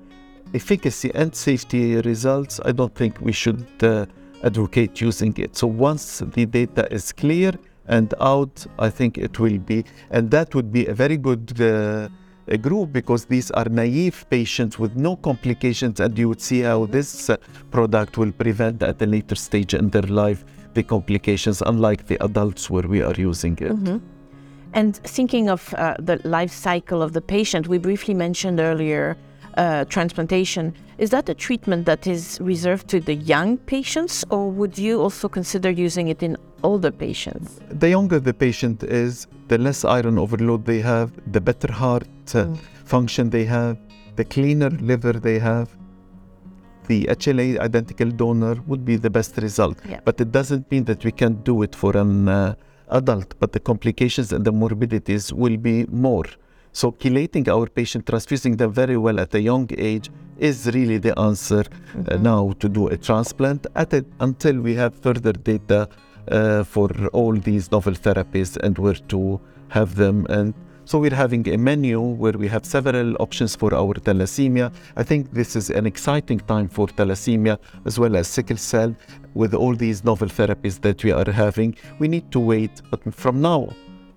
efficacy 0.54 1.12
and 1.14 1.36
safety 1.36 1.98
results, 1.98 2.62
I 2.64 2.72
don't 2.72 2.96
think 2.96 3.20
we 3.20 3.34
should 3.34 3.68
uh, 3.84 4.06
advocate 4.42 5.02
using 5.02 5.34
it. 5.38 5.58
So 5.58 5.68
once 5.68 6.20
the 6.20 6.46
data 6.46 6.88
is 6.90 7.12
clear 7.12 7.52
and 7.88 8.14
out, 8.22 8.66
I 8.80 8.90
think 8.90 9.18
it 9.18 9.38
will 9.38 9.58
be, 9.58 9.84
and 10.12 10.32
that 10.32 10.56
would 10.56 10.72
be 10.72 10.86
a 10.86 10.94
very 10.94 11.18
good. 11.18 11.60
Uh, 11.60 12.08
group 12.58 12.94
because 12.94 13.26
these 13.26 13.52
are 13.52 13.66
naive 13.66 14.26
patients 14.30 14.78
with 14.78 14.96
no 14.96 15.16
complications, 15.16 16.00
and 16.00 16.18
you 16.18 16.30
would 16.30 16.42
see 16.42 16.62
how 16.62 16.86
this 16.86 17.30
uh, 17.30 17.38
product 17.72 18.18
will 18.18 18.32
prevent 18.32 18.84
at 18.84 19.02
a 19.02 19.06
later 19.06 19.36
stage 19.36 19.74
in 19.74 19.90
their 19.90 20.04
life 20.04 20.46
the 20.74 20.84
complications, 20.84 21.62
unlike 21.62 22.06
the 22.08 22.24
adults 22.24 22.70
where 22.70 22.88
we 22.88 23.02
are 23.02 23.16
using 23.18 23.54
it. 23.54 23.72
Mm-hmm. 23.72 23.98
And 24.74 24.98
thinking 24.98 25.50
of 25.50 25.74
uh, 25.74 25.96
the 26.00 26.20
life 26.26 26.52
cycle 26.52 27.02
of 27.02 27.14
the 27.14 27.22
patient, 27.22 27.68
we 27.68 27.78
briefly 27.78 28.14
mentioned 28.14 28.60
earlier 28.60 29.18
uh, 29.58 29.86
transplantation. 29.86 30.74
Is 30.98 31.10
that 31.12 31.30
a 31.30 31.34
treatment 31.34 31.86
that 31.86 32.08
is 32.08 32.40
reserved 32.42 32.90
to 32.90 33.00
the 33.00 33.16
young 33.16 33.58
patients, 33.58 34.26
or 34.30 34.52
would 34.52 34.78
you 34.78 35.02
also 35.02 35.30
consider 35.30 35.70
using 35.70 36.10
it 36.10 36.22
in 36.22 36.36
older 36.64 36.92
patients? 36.92 37.60
The 37.70 37.90
younger 37.90 38.20
the 38.20 38.34
patient 38.34 38.84
is, 38.84 39.28
the 39.48 39.58
less 39.58 39.86
iron 39.86 40.18
overload 40.18 40.66
they 40.66 40.82
have, 40.82 41.12
the 41.32 41.40
better 41.40 41.72
heart 41.72 42.06
uh, 42.34 42.46
mm. 42.46 42.58
function 42.86 43.30
they 43.30 43.46
have, 43.46 43.78
the 44.16 44.26
cleaner 44.26 44.70
liver 44.70 45.14
they 45.14 45.40
have. 45.40 45.70
The 46.88 47.06
HLA 47.06 47.60
identical 47.60 48.10
donor 48.12 48.56
would 48.68 48.86
be 48.86 48.96
the 48.96 49.10
best 49.10 49.38
result. 49.38 49.78
Yeah. 49.90 50.00
But 50.06 50.22
it 50.22 50.32
doesn't 50.32 50.70
mean 50.72 50.84
that 50.86 51.04
we 51.04 51.12
can't 51.12 51.44
do 51.44 51.64
it 51.64 51.74
for 51.76 51.98
an 51.98 52.28
uh, 52.28 52.56
adult, 52.90 53.34
but 53.40 53.52
the 53.52 53.60
complications 53.60 54.32
and 54.32 54.46
the 54.46 54.52
morbidities 54.52 55.34
will 55.34 55.58
be 55.58 55.86
more. 55.88 56.26
So 56.72 56.92
chelating 56.92 57.48
our 57.48 57.68
patient, 57.68 58.06
transfusing 58.06 58.58
them 58.58 58.72
very 58.72 58.98
well 58.98 59.20
at 59.20 59.34
a 59.34 59.42
young 59.42 59.70
age 59.78 60.10
is 60.38 60.68
really 60.74 60.98
the 60.98 61.18
answer 61.18 61.64
mm-hmm. 61.64 62.14
uh, 62.14 62.18
now 62.18 62.54
to 62.60 62.68
do 62.68 62.88
a 62.88 62.98
transplant 62.98 63.66
at 63.76 63.94
it, 63.94 64.06
until 64.20 64.60
we 64.60 64.76
have 64.76 64.94
further 64.94 65.32
data 65.32 65.88
uh, 66.30 66.64
for 66.64 66.90
all 67.14 67.34
these 67.34 67.72
novel 67.72 67.94
therapies 67.94 68.58
and 68.58 68.78
where 68.78 69.02
to 69.08 69.40
have 69.70 69.96
them. 69.96 70.26
And 70.30 70.54
so 70.86 71.00
we're 71.00 71.16
having 71.16 71.48
a 71.50 71.58
menu 71.58 72.00
where 72.00 72.34
we 72.34 72.48
have 72.48 72.64
several 72.64 73.16
options 73.20 73.56
for 73.56 73.74
our 73.74 73.96
thalassemia. 73.96 74.72
I 74.96 75.04
think 75.04 75.34
this 75.34 75.56
is 75.56 75.72
an 75.72 75.88
exciting 75.88 76.40
time 76.40 76.68
for 76.70 76.88
thalassemia 76.88 77.58
as 77.86 77.98
well 77.98 78.16
as 78.16 78.28
sickle 78.28 78.58
cell 78.58 78.96
with 79.34 79.56
all 79.56 79.76
these 79.76 80.04
novel 80.04 80.28
therapies 80.28 80.80
that 80.82 81.04
we 81.04 81.12
are 81.12 81.32
having. 81.32 81.76
We 81.98 82.08
need 82.08 82.32
to 82.32 82.40
wait, 82.40 82.84
but 82.92 83.02
from 83.14 83.42
now 83.42 83.70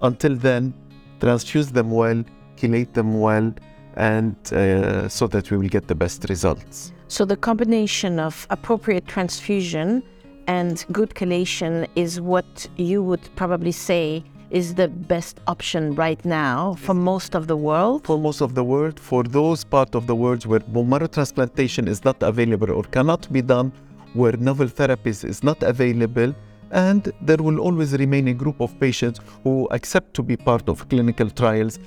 until 0.03 0.37
then, 0.37 0.75
transfuse 1.21 1.73
them 1.73 1.91
well, 1.91 2.23
chelate 2.57 2.93
them 2.93 3.19
well, 3.19 3.53
and 3.97 4.37
uh, 4.53 5.09
so 5.09 5.27
that 5.27 5.51
we 5.51 5.57
will 5.57 5.69
get 5.69 5.89
the 5.89 5.95
best 5.95 6.27
results. 6.29 6.93
So 7.09 7.25
the 7.25 7.37
combination 7.37 8.21
of 8.21 8.47
appropriate 8.51 9.07
transfusion 9.07 10.03
and 10.47 10.85
good 10.93 11.15
chelation 11.15 11.89
is 11.97 12.21
what 12.21 12.69
you 12.77 13.03
would 13.03 13.27
probably 13.37 13.73
say 13.73 14.23
is 14.51 14.75
the 14.75 14.89
best 14.89 15.41
option 15.47 15.95
right 15.95 16.23
now 16.25 16.75
for 16.75 16.95
most 16.95 17.35
of 17.35 17.47
the 17.47 17.57
world? 17.57 18.07
For 18.07 18.19
most 18.19 18.41
of 18.41 18.55
the 18.55 18.65
world, 18.65 18.99
for 18.99 19.23
those 19.23 19.65
part 19.65 19.95
of 19.95 20.07
the 20.07 20.15
world 20.15 20.47
where 20.47 20.61
bone 20.61 20.89
marrow 20.89 21.07
transplantation 21.07 21.87
is 21.87 22.05
not 22.05 22.23
available 22.23 22.71
or 22.71 22.85
cannot 22.85 23.31
be 23.33 23.43
done, 23.43 23.73
where 24.15 24.33
novel 24.33 24.67
therapies 24.67 25.25
is 25.25 25.43
not 25.43 25.63
available, 25.63 26.35
and 26.71 27.13
there 27.21 27.37
will 27.39 27.61
always 27.61 27.93
remain 27.93 28.29
a 28.29 28.35
group 28.35 28.61
of 28.61 28.79
patients 28.81 29.21
who 29.43 29.69
accept 29.71 30.15
to 30.15 30.23
be 30.23 30.37
part 30.37 30.69
of 30.69 30.89
clinical 30.89 31.29
trials. 31.29 31.79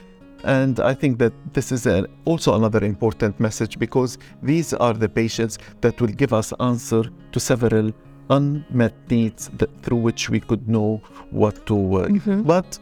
And 0.44 0.80
I 0.80 0.94
think 0.94 1.20
that 1.20 1.34
this 1.54 1.72
is 1.72 1.86
a, 1.86 2.08
also 2.26 2.56
another 2.56 2.84
important 2.84 3.40
message 3.40 3.78
because 3.78 4.18
these 4.42 4.74
are 4.74 4.94
the 4.94 5.10
patients 5.10 5.60
that 5.82 6.00
will 6.02 6.08
give 6.08 6.34
us 6.34 6.52
answer 6.60 7.04
to 7.32 7.40
several 7.40 7.92
unmet 8.32 8.94
needs 9.10 9.50
that, 9.58 9.70
through 9.84 9.98
which 9.98 10.30
we 10.30 10.40
could 10.40 10.68
know 10.68 11.02
what 11.30 11.66
to 11.68 11.76
work. 11.76 12.10
Mm-hmm. 12.10 12.42
But 12.44 12.80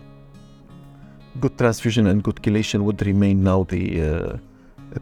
good 1.40 1.58
transfusion 1.58 2.08
and 2.08 2.24
good 2.24 2.38
chelation 2.38 2.82
would 2.82 3.06
remain 3.06 3.44
now 3.44 3.64
the 3.64 3.84
uh, 4.02 4.38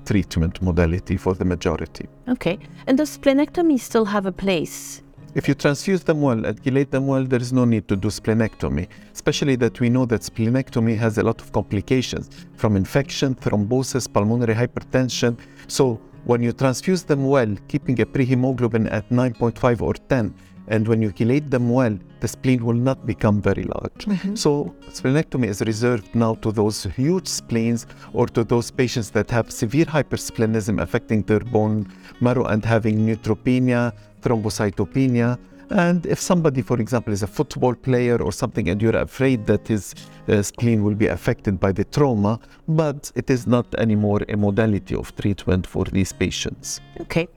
treatment 0.06 0.62
modality 0.62 1.18
for 1.18 1.34
the 1.34 1.46
majority. 1.46 2.08
Okay. 2.28 2.58
And 2.88 2.98
does 2.98 3.18
splenectomy 3.18 3.80
still 3.80 4.06
have 4.06 4.26
a 4.26 4.32
place? 4.32 5.02
If 5.36 5.48
you 5.48 5.54
transfuse 5.54 6.04
them 6.04 6.22
well 6.22 6.46
and 6.46 6.64
chelate 6.64 6.90
them 6.90 7.06
well, 7.06 7.24
there 7.24 7.42
is 7.42 7.54
no 7.54 7.66
need 7.66 7.88
to 7.90 7.96
do 7.96 8.08
splenectomy, 8.08 8.88
especially 9.14 9.56
that 9.58 9.80
we 9.80 9.90
know 9.90 10.06
that 10.06 10.22
splenectomy 10.22 10.98
has 10.98 11.18
a 11.20 11.24
lot 11.24 11.40
of 11.42 11.52
complications 11.52 12.30
from 12.56 12.76
infection, 12.76 13.36
thrombosis, 13.36 14.12
pulmonary 14.12 14.56
hypertension. 14.56 15.38
So 15.68 16.00
when 16.28 16.44
you 16.44 16.52
transfuse 16.52 17.04
them 17.04 17.26
well, 17.26 17.56
keeping 17.70 18.00
a 18.02 18.06
prehemoglobin 18.06 18.92
at 18.92 19.10
9.5 19.10 19.82
or 19.82 19.94
10, 19.94 20.36
and 20.68 20.86
when 20.86 21.02
you 21.02 21.12
chelate 21.14 21.50
them 21.50 21.70
well, 21.70 21.98
the 22.20 22.28
spleen 22.28 22.66
will 22.66 22.82
not 22.90 23.06
become 23.06 23.42
very 23.42 23.64
large. 23.64 24.04
Mm-hmm. 24.06 24.36
So, 24.36 24.76
splenectomy 24.90 25.48
is 25.48 25.62
reserved 25.62 26.14
now 26.14 26.36
to 26.36 26.52
those 26.52 26.84
huge 26.84 27.28
spleens 27.28 27.88
or 28.12 28.28
to 28.28 28.44
those 28.44 28.70
patients 28.72 29.10
that 29.12 29.32
have 29.32 29.52
severe 29.52 29.86
hypersplenism 29.86 30.82
affecting 30.82 31.22
their 31.24 31.40
bone 31.40 31.88
marrow 32.20 32.46
and 32.46 32.66
having 32.66 33.08
neutropenia, 33.08 33.94
thrombocytopenia. 34.22 35.40
And 35.70 36.06
if 36.06 36.20
somebody, 36.20 36.62
for 36.62 36.80
example, 36.80 37.12
is 37.12 37.24
a 37.24 37.28
football 37.28 37.76
player 37.76 38.22
or 38.22 38.32
something, 38.32 38.70
and 38.70 38.82
you're 38.82 38.96
afraid 38.96 39.46
that 39.48 39.68
his 39.68 39.94
uh, 40.28 40.42
spleen 40.42 40.84
will 40.84 40.96
be 40.96 41.08
affected 41.08 41.60
by 41.60 41.72
the 41.72 41.84
trauma, 41.84 42.40
but 42.68 43.12
it 43.16 43.30
is 43.30 43.48
not 43.48 43.66
anymore 43.76 44.22
a 44.30 44.38
modality 44.38 44.96
of 44.96 45.14
treatment 45.16 45.68
for 45.68 45.86
these 45.86 46.14
patients. 46.14 46.80
Okay. 47.02 47.28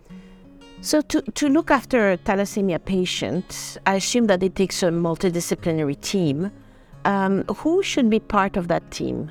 So, 0.80 1.02
to, 1.02 1.20
to 1.22 1.48
look 1.48 1.70
after 1.70 2.12
a 2.12 2.18
thalassemia 2.18 2.82
patient, 2.82 3.78
I 3.84 3.96
assume 3.96 4.26
that 4.28 4.42
it 4.42 4.54
takes 4.54 4.82
a 4.82 4.86
multidisciplinary 4.86 6.00
team. 6.00 6.50
Um, 7.04 7.44
who 7.44 7.82
should 7.82 8.08
be 8.08 8.20
part 8.20 8.56
of 8.56 8.68
that 8.68 8.90
team? 8.90 9.30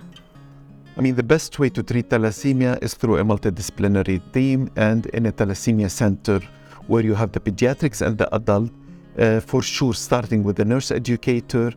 I 0.97 1.01
mean, 1.01 1.15
the 1.15 1.23
best 1.23 1.57
way 1.57 1.69
to 1.69 1.81
treat 1.81 2.09
thalassemia 2.09 2.83
is 2.83 2.93
through 2.93 3.17
a 3.17 3.23
multidisciplinary 3.23 4.21
team 4.33 4.69
and 4.75 5.05
in 5.07 5.25
a 5.27 5.31
thalassemia 5.31 5.89
center 5.89 6.39
where 6.87 7.03
you 7.03 7.15
have 7.15 7.31
the 7.31 7.39
pediatrics 7.39 8.05
and 8.05 8.17
the 8.17 8.33
adult 8.35 8.71
uh, 9.19 9.39
for 9.39 9.61
sure, 9.61 9.93
starting 9.93 10.43
with 10.43 10.55
the 10.55 10.65
nurse 10.65 10.91
educator, 10.91 11.71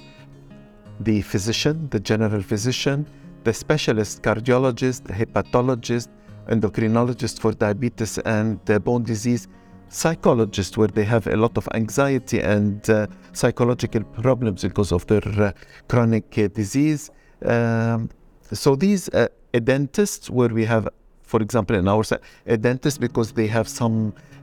the 1.00 1.22
physician, 1.22 1.88
the 1.90 2.00
general 2.00 2.42
physician, 2.42 3.06
the 3.44 3.52
specialist 3.52 4.22
cardiologist, 4.22 5.02
hepatologist, 5.08 6.08
endocrinologist 6.49 7.40
for 7.40 7.52
diabetes 7.52 8.18
and 8.18 8.58
uh, 8.70 8.78
bone 8.78 9.02
disease, 9.02 9.49
psychologist 9.88 10.78
where 10.78 10.88
they 10.88 11.04
have 11.04 11.26
a 11.26 11.37
lot 11.37 11.56
of 11.58 11.68
anxiety 11.75 12.40
and 12.40 12.88
uh, 12.88 13.06
psychological 13.32 14.02
problems 14.04 14.62
because 14.62 14.92
of 14.92 15.06
their 15.06 15.22
uh, 15.38 15.52
chronic 15.88 16.38
uh, 16.38 16.49
disease. 16.49 17.11
Um, 17.44 18.08
so 18.52 18.76
these 18.76 19.08
uh, 19.11 19.28
a 19.54 19.61
dentist 19.61 20.30
where 20.30 20.49
we 20.49 20.64
have 20.64 20.88
for 21.32 21.40
example, 21.40 21.74
in 21.82 21.88
our 21.88 22.04
a 22.46 22.56
dentist 22.58 23.00
because 23.00 23.28
they 23.32 23.46
have 23.46 23.66
some 23.80 23.96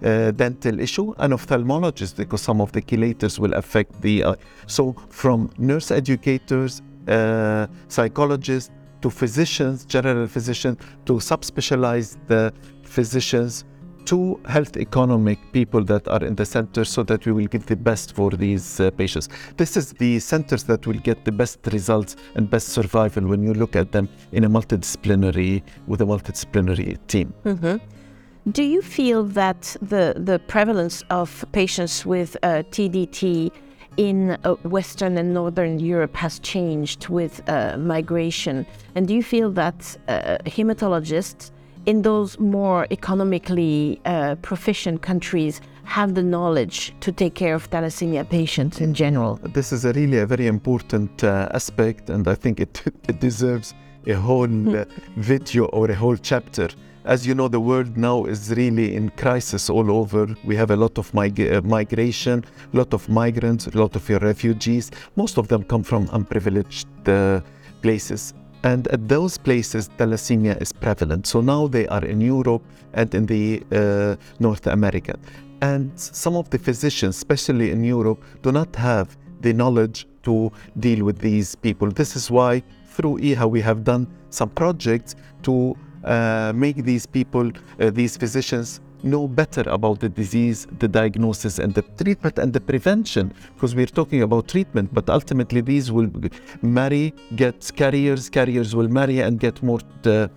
uh, 0.03 0.31
dental 0.31 0.75
issue, 0.87 1.07
an 1.25 1.31
ophthalmologist 1.37 2.13
because 2.15 2.41
some 2.49 2.59
of 2.65 2.71
the 2.71 2.81
chelators 2.81 3.37
will 3.37 3.53
affect 3.53 3.91
the 4.01 4.15
eye. 4.25 4.39
So 4.65 4.83
from 5.21 5.37
nurse 5.69 5.91
educators, 5.91 6.81
uh, 7.07 7.67
psychologists, 7.95 8.71
to 9.03 9.09
physicians, 9.21 9.85
general 9.85 10.27
physicians, 10.35 10.77
to 11.05 11.13
subspecialized 11.31 12.17
uh, 12.31 12.51
physicians, 12.95 13.65
to 14.09 14.39
health 14.45 14.75
economic 14.75 15.37
people 15.51 15.83
that 15.83 16.07
are 16.07 16.23
in 16.23 16.33
the 16.33 16.45
center 16.45 16.83
so 16.83 17.03
that 17.03 17.27
we 17.27 17.31
will 17.31 17.45
get 17.45 17.67
the 17.67 17.75
best 17.75 18.15
for 18.15 18.31
these 18.31 18.79
uh, 18.79 18.89
patients. 18.91 19.29
This 19.57 19.77
is 19.77 19.93
the 19.93 20.19
centers 20.19 20.63
that 20.63 20.87
will 20.87 21.01
get 21.09 21.25
the 21.25 21.31
best 21.31 21.59
results 21.67 22.15
and 22.33 22.49
best 22.49 22.69
survival 22.69 23.27
when 23.27 23.43
you 23.43 23.53
look 23.53 23.75
at 23.75 23.91
them 23.91 24.09
in 24.31 24.45
a 24.45 24.49
multidisciplinary, 24.49 25.61
with 25.85 26.01
a 26.01 26.05
multidisciplinary 26.05 26.97
team. 27.05 27.35
Mm-hmm. 27.45 27.75
Do 28.51 28.63
you 28.63 28.81
feel 28.81 29.25
that 29.25 29.75
the, 29.79 30.15
the 30.17 30.39
prevalence 30.39 31.03
of 31.11 31.45
patients 31.51 32.03
with 32.03 32.35
uh, 32.41 32.63
TDT 32.71 33.51
in 33.97 34.31
uh, 34.43 34.55
Western 34.63 35.19
and 35.19 35.35
Northern 35.35 35.77
Europe 35.77 36.15
has 36.15 36.39
changed 36.39 37.09
with 37.09 37.47
uh, 37.47 37.77
migration? 37.77 38.65
And 38.95 39.07
do 39.07 39.13
you 39.13 39.21
feel 39.21 39.51
that 39.51 39.97
uh, 40.07 40.37
hematologists 40.47 41.51
in 41.89 42.03
those 42.03 42.37
more 42.37 42.85
economically 42.91 43.99
uh, 44.05 44.35
proficient 44.43 45.01
countries 45.01 45.59
have 45.85 46.13
the 46.13 46.21
knowledge 46.21 46.93
to 46.99 47.11
take 47.11 47.33
care 47.33 47.55
of 47.55 47.67
thalassemia 47.71 48.23
patients 48.29 48.79
in 48.79 48.93
general? 48.93 49.39
This 49.57 49.71
is 49.71 49.85
a 49.85 49.93
really 49.93 50.19
a 50.19 50.27
very 50.27 50.45
important 50.45 51.23
uh, 51.23 51.49
aspect, 51.51 52.11
and 52.11 52.27
I 52.27 52.35
think 52.35 52.59
it, 52.59 52.83
it 53.09 53.19
deserves 53.19 53.73
a 54.05 54.13
whole 54.13 54.77
uh, 54.77 54.85
video 55.17 55.65
or 55.65 55.89
a 55.89 55.95
whole 55.95 56.17
chapter. 56.31 56.69
as 57.05 57.25
you 57.25 57.33
know, 57.33 57.47
the 57.47 57.59
world 57.59 57.97
now 57.97 58.25
is 58.25 58.51
really 58.61 58.95
in 58.95 59.09
crisis 59.23 59.69
all 59.69 59.89
over. 59.89 60.27
We 60.49 60.55
have 60.57 60.69
a 60.69 60.75
lot 60.75 60.99
of 60.99 61.11
mig- 61.13 61.41
uh, 61.41 61.61
migration, 61.77 62.45
a 62.73 62.77
lot 62.77 62.93
of 62.93 63.09
migrants, 63.09 63.65
a 63.65 63.75
lot 63.83 63.95
of 63.95 64.03
refugees. 64.09 64.91
Most 65.15 65.39
of 65.39 65.47
them 65.47 65.63
come 65.63 65.83
from 65.83 66.07
unprivileged 66.11 66.87
uh, 67.07 67.41
places. 67.81 68.33
And 68.63 68.87
at 68.89 69.07
those 69.07 69.37
places, 69.37 69.89
thalassemia 69.97 70.61
is 70.61 70.73
prevalent. 70.73 71.27
So 71.27 71.41
now 71.41 71.67
they 71.67 71.87
are 71.87 72.03
in 72.03 72.19
Europe 72.19 72.63
and 72.93 73.13
in 73.15 73.25
the 73.25 73.63
uh, 73.71 74.15
North 74.39 74.67
America. 74.67 75.17
And 75.61 75.91
some 75.97 76.35
of 76.35 76.49
the 76.49 76.57
physicians, 76.57 77.15
especially 77.17 77.71
in 77.71 77.83
Europe, 77.83 78.23
do 78.41 78.51
not 78.51 78.75
have 78.75 79.17
the 79.41 79.53
knowledge 79.53 80.07
to 80.23 80.51
deal 80.79 81.05
with 81.05 81.19
these 81.19 81.55
people. 81.55 81.89
This 81.89 82.15
is 82.15 82.29
why 82.29 82.61
through 82.87 83.19
EHA 83.19 83.49
we 83.49 83.61
have 83.61 83.83
done 83.83 84.07
some 84.29 84.49
projects 84.49 85.15
to 85.43 85.75
uh, 86.03 86.51
make 86.55 86.77
these 86.83 87.05
people, 87.05 87.51
uh, 87.79 87.89
these 87.89 88.17
physicians, 88.17 88.81
know 89.03 89.27
better 89.27 89.61
about 89.69 89.99
the 89.99 90.09
disease, 90.09 90.67
the 90.79 90.87
diagnosis, 90.87 91.59
and 91.59 91.73
the 91.73 91.81
treatment 91.81 92.39
and 92.39 92.53
the 92.53 92.61
prevention. 92.61 93.33
Because 93.55 93.75
we're 93.75 93.85
talking 93.85 94.21
about 94.23 94.47
treatment, 94.47 94.93
but 94.93 95.09
ultimately 95.09 95.61
these 95.61 95.91
will 95.91 96.11
marry, 96.61 97.13
get 97.35 97.71
carriers, 97.75 98.29
carriers 98.29 98.75
will 98.75 98.89
marry 98.89 99.19
and 99.21 99.39
get 99.39 99.61
more 99.63 99.79
uh, 100.05 100.27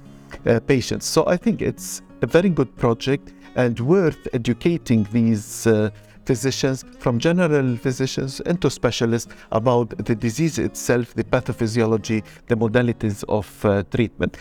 uh, 0.47 0.61
patients. 0.61 1.07
So 1.07 1.27
I 1.27 1.37
think 1.37 1.63
it's 1.63 2.03
a 2.23 2.27
very 2.27 2.49
good 2.49 2.75
project 2.77 3.33
and 3.57 3.79
worth 3.81 4.29
educating 4.33 5.07
these 5.13 5.67
uh, 5.67 5.91
physicians, 6.25 6.85
from 6.99 7.19
general 7.19 7.77
physicians 7.77 8.41
into 8.41 8.71
specialists, 8.71 9.33
about 9.51 9.91
the 10.05 10.15
disease 10.15 10.59
itself, 10.59 11.15
the 11.15 11.25
pathophysiology, 11.25 12.23
the 12.47 12.55
modalities 12.55 13.25
of 13.29 13.65
uh, 13.65 13.83
treatment. 13.91 14.39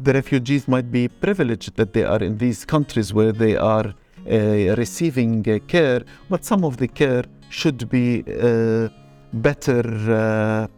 The 0.00 0.12
refugees 0.12 0.66
might 0.68 0.90
be 0.90 1.08
privileged 1.08 1.76
that 1.76 1.92
they 1.92 2.04
are 2.04 2.22
in 2.22 2.38
these 2.38 2.64
countries 2.64 3.14
where 3.14 3.32
they 3.32 3.56
are 3.56 3.94
uh, 4.26 4.74
receiving 4.76 5.48
uh, 5.48 5.58
care, 5.66 6.02
but 6.28 6.44
some 6.44 6.64
of 6.64 6.76
the 6.78 6.88
care 6.88 7.24
should 7.50 7.88
be 7.88 8.24
uh, 8.26 8.88
better 9.34 10.68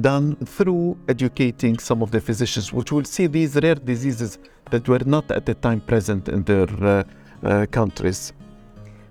done 0.00 0.36
through 0.44 0.96
educating 1.08 1.78
some 1.78 2.02
of 2.02 2.10
the 2.10 2.20
physicians, 2.20 2.72
which 2.72 2.92
will 2.92 3.04
see 3.04 3.26
these 3.26 3.56
rare 3.56 3.74
diseases 3.74 4.38
that 4.70 4.88
were 4.88 5.02
not 5.06 5.28
at 5.30 5.46
the 5.46 5.54
time 5.54 5.80
present 5.80 6.28
in 6.28 6.44
their 6.44 7.04
countries. 7.68 8.32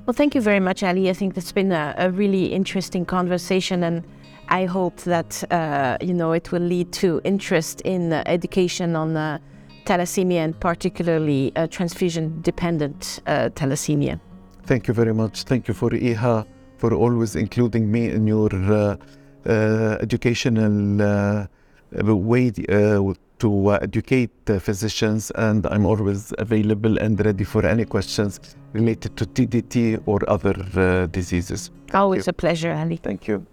Well, 0.05 0.13
thank 0.13 0.36
you 0.36 0.41
very 0.41 0.60
much, 0.60 0.83
Ali. 0.83 1.10
I 1.10 1.13
think 1.13 1.33
that's 1.33 1.51
been 1.53 1.72
a, 1.72 1.95
a 1.98 2.10
really 2.12 2.45
interesting 2.53 3.05
conversation, 3.05 3.83
and 3.83 4.03
I 4.53 4.65
hope 4.65 4.98
that 5.05 5.43
uh, 5.51 5.98
you 6.00 6.13
know 6.13 6.31
it 6.33 6.51
will 6.51 6.62
lead 6.62 6.91
to 7.01 7.19
interest 7.24 7.81
in 7.81 8.13
uh, 8.13 8.22
education 8.27 8.95
on 8.95 9.17
uh, 9.17 9.39
thalassemia 9.86 10.41
and 10.45 10.60
particularly 10.60 11.51
uh, 11.55 11.65
transfusion-dependent 11.67 13.19
uh, 13.25 13.50
thalassemia. 13.55 14.19
Thank 14.65 14.88
you 14.88 14.93
very 14.93 15.13
much. 15.13 15.43
Thank 15.43 15.67
you 15.67 15.74
for 15.74 15.89
EHA 15.89 16.45
for 16.77 16.93
always 16.93 17.36
including 17.36 17.91
me 17.91 18.10
in 18.10 18.27
your 18.27 18.50
uh, 18.53 18.95
uh, 19.45 19.98
educational 20.01 21.01
uh, 21.01 21.48
way 22.15 22.51
uh, 22.69 23.13
to 23.39 23.67
uh, 23.67 23.79
educate 23.81 24.31
uh, 24.50 24.60
physicians, 24.60 25.31
and 25.31 25.65
I'm 25.65 25.86
always 25.88 26.31
available 26.38 27.00
and 27.00 27.19
ready 27.25 27.43
for 27.43 27.65
any 27.65 27.86
questions 27.86 28.39
related 28.74 29.17
to 29.17 29.25
TDT 29.25 30.03
or 30.05 30.19
other 30.29 30.55
uh, 30.75 31.07
diseases. 31.07 31.72
Always 31.93 32.27
a 32.27 32.33
pleasure, 32.33 32.72
Ali. 32.72 32.98
Thank 32.98 33.27
you. 33.27 33.45